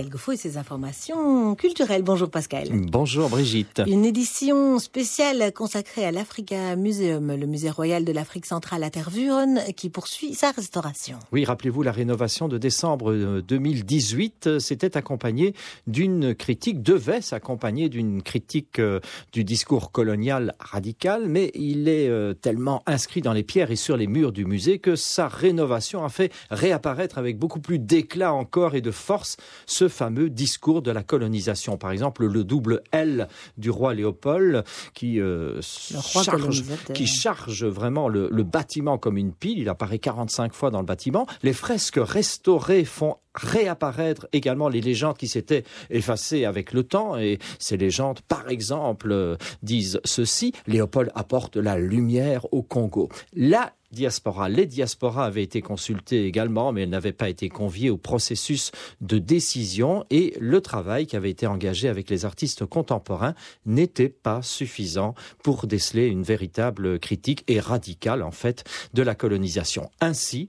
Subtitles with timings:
[0.00, 2.02] Pascal Goffo et ses informations culturelles.
[2.02, 2.68] Bonjour Pascal.
[2.72, 3.82] Bonjour Brigitte.
[3.86, 9.60] Une édition spéciale consacrée à l'Africa Museum, le musée royal de l'Afrique centrale à Tervuren,
[9.76, 11.18] qui poursuit sa restauration.
[11.32, 15.54] Oui, rappelez-vous, la rénovation de décembre 2018 euh, s'était accompagnée
[15.86, 19.00] d'une critique, devait s'accompagner d'une critique euh,
[19.32, 23.98] du discours colonial radical, mais il est euh, tellement inscrit dans les pierres et sur
[23.98, 28.74] les murs du musée que sa rénovation a fait réapparaître avec beaucoup plus d'éclat encore
[28.74, 29.36] et de force
[29.66, 31.76] ce fameux discours de la colonisation.
[31.76, 36.62] Par exemple, le double L du roi Léopold qui, euh, charge,
[36.94, 39.58] qui charge vraiment le, le bâtiment comme une pile.
[39.58, 41.26] Il apparaît 45 fois dans le bâtiment.
[41.42, 47.16] Les fresques restaurées font réapparaître également les légendes qui s'étaient effacées avec le temps.
[47.16, 53.08] Et ces légendes, par exemple, euh, disent ceci, Léopold apporte la lumière au Congo.
[53.34, 58.72] La les diasporas avaient été consultées également, mais elles n'avaient pas été conviées au processus
[59.00, 63.34] de décision et le travail qui avait été engagé avec les artistes contemporains
[63.66, 69.90] n'était pas suffisant pour déceler une véritable critique et radicale, en fait, de la colonisation.
[70.00, 70.48] Ainsi,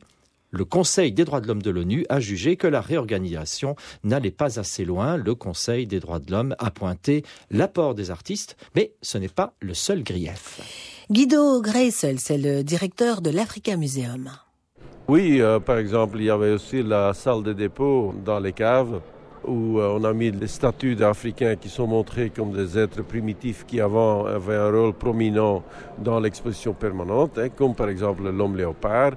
[0.52, 4.60] le Conseil des droits de l'homme de l'ONU a jugé que la réorganisation n'allait pas
[4.60, 5.16] assez loin.
[5.16, 9.56] Le Conseil des droits de l'homme a pointé l'apport des artistes, mais ce n'est pas
[9.62, 10.91] le seul grief.
[11.12, 14.30] Guido Greisel, c'est le directeur de l'Africa Museum.
[15.10, 19.02] Oui, euh, par exemple, il y avait aussi la salle de dépôt dans les caves
[19.46, 23.66] où euh, on a mis les statues d'Africains qui sont montrés comme des êtres primitifs
[23.66, 25.64] qui avant avaient un rôle prominent
[25.98, 29.12] dans l'exposition permanente, hein, comme par exemple l'homme léopard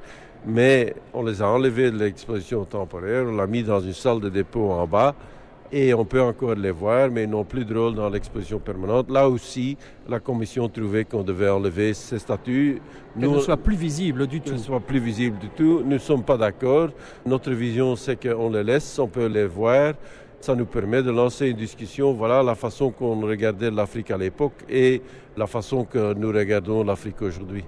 [0.47, 4.29] mais on les a enlevés de l'exposition temporaire, on l'a mis dans une salle de
[4.29, 5.15] dépôt en bas
[5.77, 9.11] et on peut encore les voir, mais ils n'ont plus de rôle dans l'exposition permanente.
[9.11, 9.77] Là aussi,
[10.09, 12.81] la commission trouvait qu'on devait enlever ces statues.
[13.19, 14.53] Qu'elles ne soient plus visibles du tout.
[14.53, 15.81] ne soient plus visibles du tout.
[15.85, 16.91] Nous ne sommes pas d'accord.
[17.27, 19.95] Notre vision, c'est qu'on les laisse, on peut les voir.
[20.41, 22.13] Ça nous permet de lancer une discussion.
[22.13, 25.03] Voilà la façon qu'on regardait l'Afrique à l'époque et
[25.37, 27.65] la façon que nous regardons l'Afrique aujourd'hui.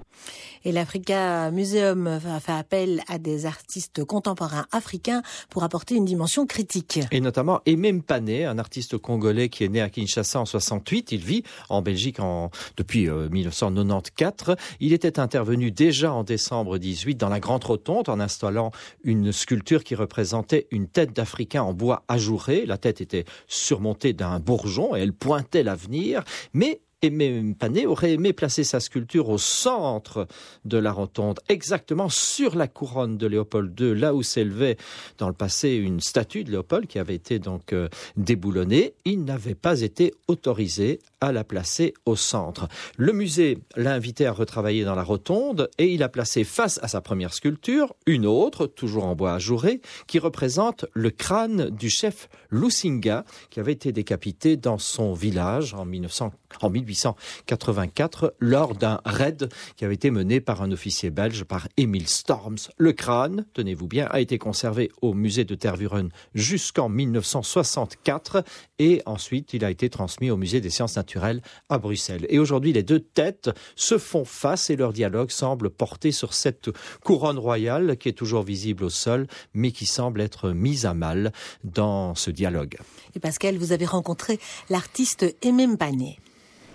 [0.67, 6.45] Et l'Africa Museum a fait appel à des artistes contemporains africains pour apporter une dimension
[6.45, 6.99] critique.
[7.13, 11.13] Et notamment Emem Pané, un artiste congolais qui est né à Kinshasa en 68.
[11.13, 14.49] Il vit en Belgique en, depuis 1994.
[14.49, 18.73] Euh, Il était intervenu déjà en décembre 18 dans la Grande Rotonde en installant
[19.05, 22.67] une sculpture qui représentait une tête d'Africain en bois ajouré.
[22.67, 26.25] La tête était surmontée d'un bourgeon et elle pointait l'avenir.
[26.55, 30.27] Mais Aimé Pané aurait aimé placer sa sculpture au centre
[30.65, 34.79] de la rotonde, exactement sur la couronne de Léopold II, là où s'élevait
[35.19, 38.95] dans le passé une statue de Léopold qui avait été donc euh, déboulonnée.
[39.05, 42.67] Il n'avait pas été autorisé à la placer au centre.
[42.97, 46.89] Le musée l'a invité à retravailler dans la rotonde et il a placé face à
[46.89, 52.31] sa première sculpture une autre, toujours en bois ajouré, qui représente le crâne du chef
[52.51, 59.49] Lusinga qui avait été décapité dans son village en 1900 en 1884 lors d'un raid
[59.77, 62.57] qui avait été mené par un officier belge, par Emile Storms.
[62.77, 68.45] Le crâne, tenez-vous bien, a été conservé au musée de Tervuren jusqu'en 1964
[68.79, 72.27] et ensuite il a été transmis au musée des sciences naturelles à Bruxelles.
[72.29, 76.71] Et aujourd'hui, les deux têtes se font face et leur dialogue semble porter sur cette
[77.03, 81.33] couronne royale qui est toujours visible au sol, mais qui semble être mise à mal
[81.65, 82.79] dans ce dialogue.
[83.15, 84.39] Et Pascal, vous avez rencontré
[84.71, 86.19] l'artiste Emem Pané.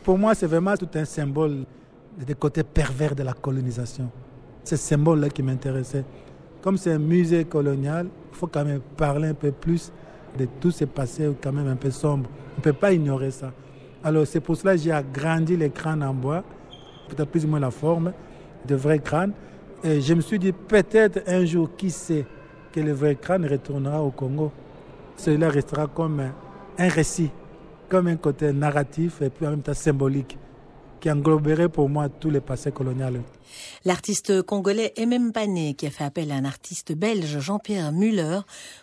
[0.03, 1.63] Pour moi, c'est vraiment tout un symbole
[2.17, 4.09] des côtés pervers de la colonisation.
[4.63, 6.03] Ce symbole-là qui m'intéressait.
[6.61, 9.91] Comme c'est un musée colonial, il faut quand même parler un peu plus
[10.37, 12.29] de tout ce passé quand même un peu sombre.
[12.55, 13.51] On ne peut pas ignorer ça.
[14.03, 16.43] Alors c'est pour cela que j'ai agrandi les crânes en bois,
[17.07, 18.13] peut-être plus ou moins la forme
[18.67, 19.33] de vrais crânes.
[19.83, 22.25] Et je me suis dit peut-être un jour, qui sait,
[22.71, 24.51] que le vrai crâne retournera au Congo.
[25.17, 26.21] Cela restera comme
[26.77, 27.31] un récit
[27.91, 30.37] comme un côté narratif et puis en même temps symbolique
[31.01, 33.21] qui engloberait pour moi tous les passés coloniaux.
[33.83, 38.39] L'artiste congolais Emem Pané qui a fait appel à un artiste belge Jean-Pierre Muller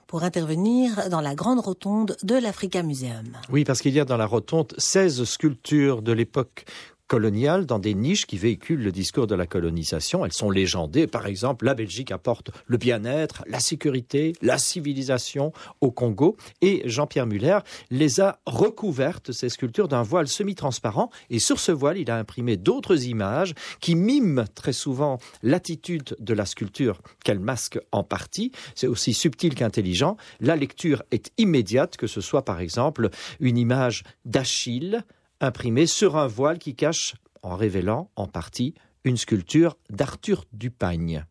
[0.06, 3.33] pour intervenir dans la grande rotonde de l'Africa Museum.
[3.50, 6.66] Oui, parce qu'il y a dans la rotonde 16 sculptures de l'époque
[7.09, 10.25] coloniales dans des niches qui véhiculent le discours de la colonisation.
[10.25, 11.07] Elles sont légendées.
[11.07, 16.37] Par exemple, la Belgique apporte le bien-être, la sécurité, la civilisation au Congo.
[16.60, 17.59] Et Jean-Pierre Muller
[17.91, 21.10] les a recouvertes, ces sculptures, d'un voile semi-transparent.
[21.31, 26.34] Et sur ce voile, il a imprimé d'autres images qui miment très souvent l'attitude de
[26.34, 28.53] la sculpture qu'elle masque en partie.
[28.75, 30.16] C'est aussi subtil qu'intelligent.
[30.41, 33.09] La lecture est immédiate, que ce soit par exemple
[33.41, 35.05] une image d'Achille,
[35.40, 38.74] imprimé sur un voile qui cache, en révélant en partie,
[39.04, 41.24] une sculpture d'Arthur Dupagne.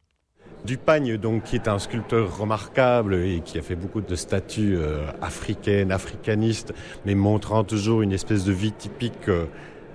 [0.66, 5.06] Dupagne, donc, qui est un sculpteur remarquable et qui a fait beaucoup de statues euh,
[5.22, 6.74] africaines, africanistes,
[7.06, 9.46] mais montrant toujours une espèce de vie typique euh,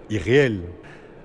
[0.09, 0.61] irréelle.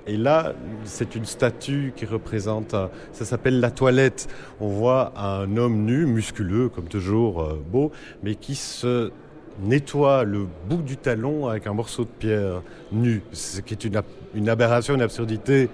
[0.08, 0.54] Et là,
[0.86, 2.72] c'est une statue qui représente,
[3.12, 4.28] ça s'appelle la toilette.
[4.62, 7.92] On voit un homme nu, musculeux, comme toujours, euh, beau,
[8.24, 9.12] mais qui se
[9.62, 12.62] nettoie le bout du talon avec un morceau de pierre
[12.92, 14.02] nu, ce qui est une,
[14.36, 15.70] une aberration, une absurdité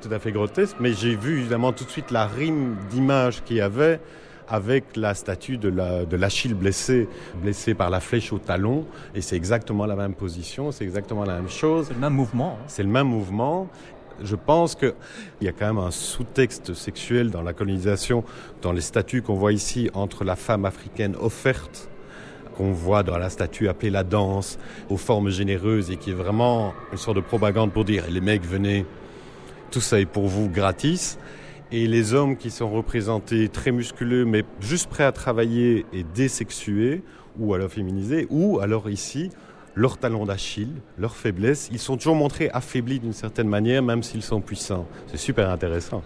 [0.00, 3.56] tout à fait grotesque, mais j'ai vu évidemment tout de suite la rime d'image qu'il
[3.56, 4.00] y avait
[4.48, 5.68] avec la statue de
[6.16, 7.08] l'Achille la, blessé,
[7.42, 11.34] blessé par la flèche au talon, et c'est exactement la même position, c'est exactement la
[11.34, 11.86] même chose.
[11.88, 12.58] C'est le même mouvement.
[12.58, 12.64] Hein.
[12.66, 13.68] C'est le même mouvement.
[14.22, 14.94] Je pense qu'il
[15.42, 18.24] y a quand même un sous-texte sexuel dans la colonisation,
[18.62, 21.90] dans les statues qu'on voit ici entre la femme africaine offerte
[22.58, 24.58] qu'on voit dans la statue appelée la danse,
[24.90, 28.44] aux formes généreuses et qui est vraiment une sorte de propagande pour dire les mecs
[28.44, 28.84] venez,
[29.70, 31.18] tout ça est pour vous gratis.
[31.70, 37.02] Et les hommes qui sont représentés très musculeux mais juste prêts à travailler et désexués
[37.38, 39.30] ou alors féminisés, ou alors ici
[39.78, 41.68] leur talon d'Achille, leur faiblesse.
[41.70, 44.88] Ils sont toujours montrés affaiblis d'une certaine manière, même s'ils sont puissants.
[45.06, 46.02] C'est super intéressant.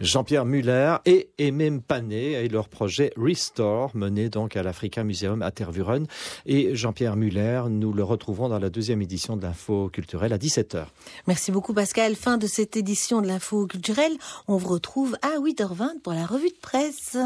[0.00, 5.50] Jean-Pierre Muller et Emem Pané et leur projet Restore, mené donc à l'Africa Museum à
[5.50, 6.06] Tervuren.
[6.46, 10.84] Et Jean-Pierre Muller, nous le retrouvons dans la deuxième édition de l'Info culturelle à 17h.
[11.26, 12.14] Merci beaucoup Pascal.
[12.14, 14.12] Fin de cette édition de l'Info culturelle.
[14.46, 17.16] On vous retrouve à 8h20 pour la revue de presse.